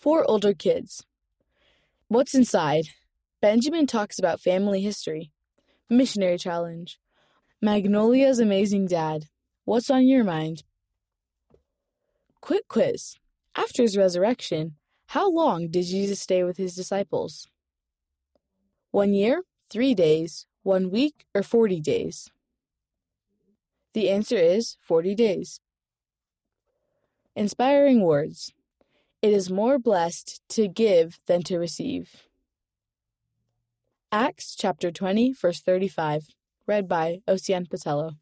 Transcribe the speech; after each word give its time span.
For 0.00 0.24
older 0.24 0.54
kids. 0.54 1.04
What's 2.08 2.34
inside? 2.34 2.86
Benjamin 3.42 3.86
talks 3.86 4.18
about 4.18 4.40
family 4.40 4.80
history. 4.80 5.30
Missionary 5.90 6.38
challenge. 6.38 6.98
Magnolia's 7.60 8.38
amazing 8.38 8.86
dad. 8.86 9.26
What's 9.66 9.90
on 9.90 10.08
your 10.08 10.24
mind? 10.24 10.62
Quick 12.40 12.66
quiz. 12.66 13.16
After 13.54 13.82
his 13.82 13.98
resurrection, 13.98 14.76
how 15.08 15.30
long 15.30 15.68
did 15.68 15.84
Jesus 15.84 16.18
stay 16.18 16.44
with 16.44 16.56
his 16.56 16.74
disciples? 16.74 17.46
One 18.92 19.12
year, 19.12 19.42
three 19.68 19.94
days, 19.94 20.46
one 20.62 20.90
week, 20.90 21.26
or 21.34 21.42
40 21.42 21.78
days? 21.78 22.30
The 23.92 24.08
answer 24.08 24.38
is 24.38 24.78
40 24.80 25.14
days. 25.14 25.60
Inspiring 27.36 28.00
words. 28.00 28.54
It 29.22 29.34
is 29.34 29.50
more 29.50 29.78
blessed 29.78 30.40
to 30.50 30.66
give 30.66 31.20
than 31.26 31.42
to 31.42 31.58
receive. 31.58 32.26
Acts 34.10 34.56
chapter 34.56 34.90
20, 34.90 35.34
verse 35.34 35.60
35, 35.60 36.28
read 36.66 36.88
by 36.88 37.18
Ocean 37.28 37.66
Patello. 37.66 38.12